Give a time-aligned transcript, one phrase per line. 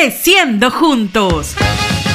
[0.00, 1.56] Creciendo juntos.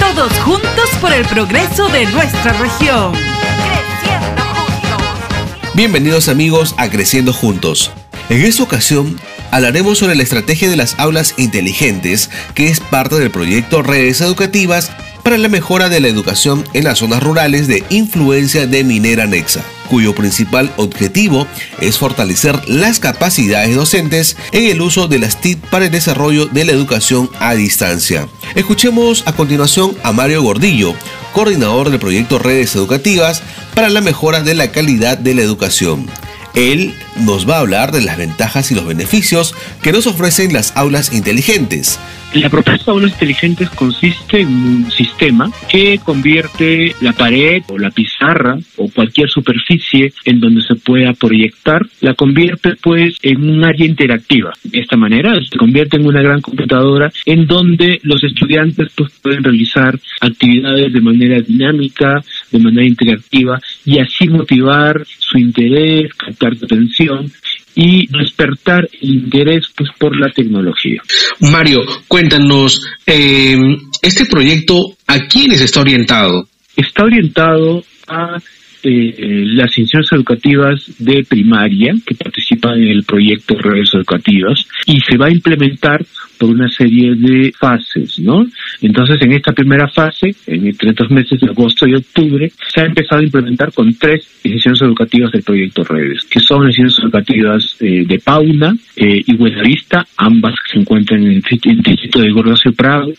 [0.00, 3.12] Todos juntos por el progreso de nuestra región.
[3.12, 5.74] Creciendo juntos.
[5.74, 7.90] Bienvenidos amigos a Creciendo juntos.
[8.30, 9.20] En esta ocasión
[9.50, 14.90] hablaremos sobre la estrategia de las aulas inteligentes, que es parte del proyecto Redes Educativas
[15.26, 19.60] para la mejora de la educación en las zonas rurales de influencia de Minera Nexa,
[19.90, 21.48] cuyo principal objetivo
[21.80, 26.64] es fortalecer las capacidades docentes en el uso de las TIC para el desarrollo de
[26.64, 28.28] la educación a distancia.
[28.54, 30.94] Escuchemos a continuación a Mario Gordillo,
[31.32, 33.42] coordinador del proyecto Redes Educativas
[33.74, 36.06] para la mejora de la calidad de la educación.
[36.54, 40.72] Él nos va a hablar de las ventajas y los beneficios que nos ofrecen las
[40.76, 41.98] aulas inteligentes.
[42.34, 47.90] La propuesta de aulas inteligentes consiste en un sistema que convierte la pared o la
[47.90, 53.86] pizarra o cualquier superficie en donde se pueda proyectar, la convierte pues en un área
[53.86, 54.52] interactiva.
[54.64, 59.42] De esta manera se convierte en una gran computadora en donde los estudiantes pues pueden
[59.42, 66.66] realizar actividades de manera dinámica, de manera interactiva y así motivar su interés, captar su
[66.66, 67.30] atención
[67.76, 71.00] y despertar el interés pues, por la tecnología.
[71.40, 73.56] Mario, cuéntanos, eh,
[74.02, 76.48] ¿este proyecto a quiénes está orientado?
[76.74, 78.38] Está orientado a
[78.82, 85.16] eh, las instituciones educativas de primaria que participan en el proyecto Redes Educativas y se
[85.16, 86.04] va a implementar
[86.38, 88.46] por una serie de fases, ¿no?
[88.80, 92.84] Entonces, en esta primera fase, en entre estos meses de agosto y octubre, se ha
[92.84, 98.04] empezado a implementar con tres instituciones educativas del proyecto Redes, que son instituciones educativas eh,
[98.06, 103.12] de Pauna eh, y Buenavista, ambas que se encuentran en el, distrito de Gordocio Prado,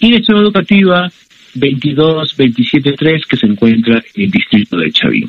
[0.00, 1.10] y institución educativa
[1.54, 2.34] 22
[2.96, 5.28] 3 que se encuentra en el distrito de Chavín.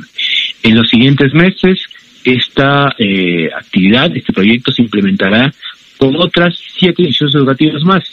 [0.64, 1.86] En los siguientes meses,
[2.24, 5.54] esta eh, actividad, este proyecto se implementará
[5.98, 8.04] con otras siete instituciones educativas más.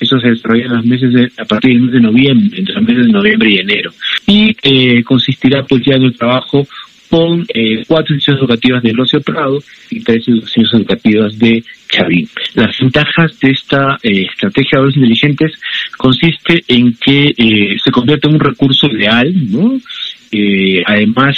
[0.00, 2.82] Eso se desarrolla en los meses de, a partir del mes de noviembre, entre los
[2.82, 3.92] meses de noviembre y enero.
[4.26, 6.66] Y eh, consistirá pues ya en el trabajo
[7.10, 9.58] con eh, cuatro instituciones educativas de Ocio Prado
[9.90, 12.28] y tres instituciones educativas de Chavín.
[12.54, 15.52] Las ventajas de esta eh, estrategia de aulas inteligentes
[15.98, 19.80] consiste en que eh, se convierte en un recurso ideal, ¿no?
[20.86, 21.36] además,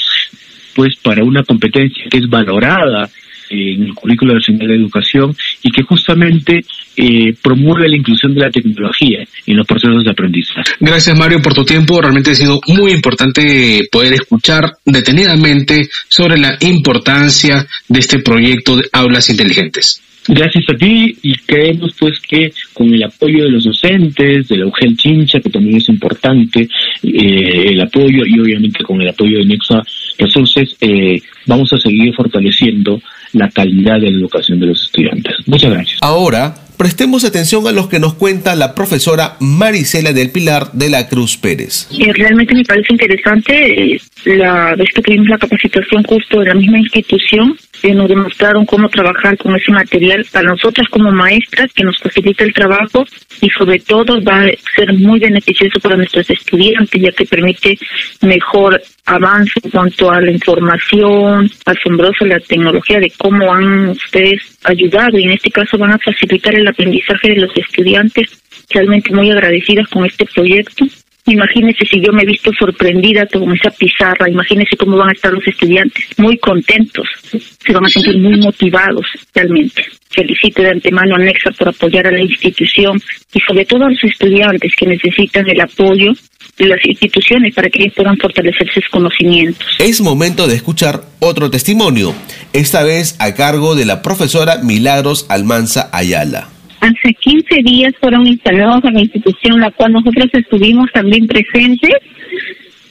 [0.74, 3.08] pues para una competencia que es valorada
[3.48, 6.64] en el currículo nacional de educación y que justamente
[6.96, 10.72] eh, promueve la inclusión de la tecnología en los procesos de aprendizaje.
[10.80, 16.56] Gracias Mario por tu tiempo, realmente ha sido muy importante poder escuchar detenidamente sobre la
[16.60, 20.02] importancia de este proyecto de aulas inteligentes.
[20.28, 24.66] Gracias a ti y creemos pues que con el apoyo de los docentes, de la
[24.66, 26.68] UGEL Chincha, que también es importante,
[27.02, 29.82] eh, el apoyo y obviamente con el apoyo de Nexa
[30.22, 33.00] Resources, eh, vamos a seguir fortaleciendo
[33.32, 35.34] la calidad de la educación de los estudiantes.
[35.46, 35.98] Muchas gracias.
[36.02, 41.08] Ahora, prestemos atención a lo que nos cuenta la profesora Marisela del Pilar de la
[41.08, 41.88] Cruz Pérez.
[41.98, 46.54] Eh, realmente me parece interesante eh, la vez que tuvimos la capacitación justo de la
[46.54, 51.84] misma institución, que nos demostraron cómo trabajar con ese material para nosotras como maestras, que
[51.84, 53.04] nos facilita el trabajo
[53.42, 57.76] y sobre todo va a ser muy beneficioso para nuestros estudiantes, ya que permite
[58.20, 65.18] mejor avance en cuanto a la información, asombrosa la tecnología de cómo han ustedes ayudado
[65.18, 68.28] y en este caso van a facilitar el aprendizaje de los estudiantes,
[68.70, 70.86] realmente muy agradecidas con este proyecto.
[71.26, 75.32] Imagínese si yo me he visto sorprendida con esa pizarra, imagínese cómo van a estar
[75.32, 79.84] los estudiantes, muy contentos, se van a sentir muy motivados realmente.
[80.10, 83.00] Felicito de antemano a Nexa por apoyar a la institución
[83.32, 86.12] y sobre todo a los estudiantes que necesitan el apoyo
[86.58, 89.66] de las instituciones para que ellos puedan fortalecer sus conocimientos.
[89.78, 92.14] Es momento de escuchar otro testimonio,
[92.52, 96.51] esta vez a cargo de la profesora Milagros Almanza Ayala.
[96.82, 101.92] Hace 15 días fueron instalados a la institución, la cual nosotros estuvimos también presentes.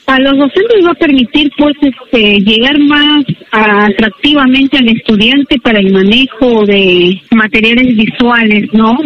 [0.06, 5.92] A los docentes va a permitir pues este, llegar más atractivamente al estudiante para el
[5.92, 8.96] manejo de materiales visuales, ¿no?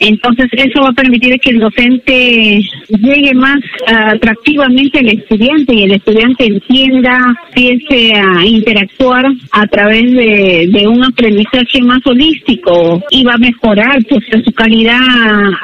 [0.00, 5.92] Entonces eso va a permitir que el docente llegue más atractivamente al estudiante y el
[5.92, 13.38] estudiante entienda, empiece a interactuar a través de, un aprendizaje más holístico y va a
[13.38, 15.00] mejorar pues su calidad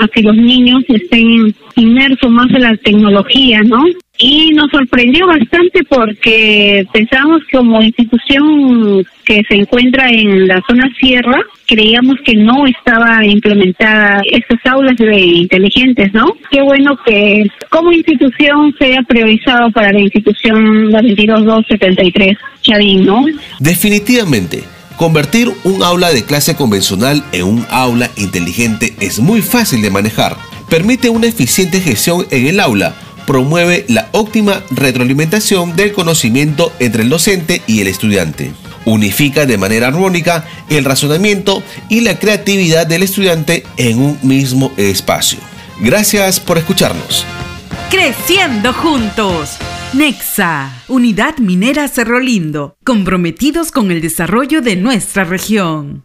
[0.00, 3.84] a que los niños estén inmersos más en la tecnología, ¿no?
[4.22, 11.40] Y nos sorprendió bastante porque pensamos como institución que se encuentra en la zona sierra,
[11.66, 16.36] creíamos que no estaba implementada estas aulas de inteligentes, ¿no?
[16.52, 23.24] Qué bueno que como institución sea priorizado para la institución la 22273 Chavín, ¿no?
[23.58, 24.62] Definitivamente.
[24.96, 30.36] Convertir un aula de clase convencional en un aula inteligente es muy fácil de manejar
[30.72, 32.94] permite una eficiente gestión en el aula,
[33.32, 38.52] promueve la óptima retroalimentación del conocimiento entre el docente y el estudiante.
[38.84, 45.38] Unifica de manera armónica el razonamiento y la creatividad del estudiante en un mismo espacio.
[45.80, 47.24] Gracias por escucharnos.
[47.90, 49.56] Creciendo juntos.
[49.94, 56.04] Nexa, Unidad Minera Cerro Lindo, comprometidos con el desarrollo de nuestra región.